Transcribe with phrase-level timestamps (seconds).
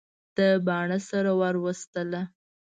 [0.35, 2.21] ده باڼه سره ور وستله.